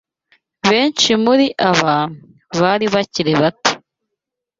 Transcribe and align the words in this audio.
Benshi 0.69 1.09
muri 1.23 1.45
aba 1.69 1.95
bari 2.59 2.85
bakiri 2.93 3.33
bato 3.41 3.71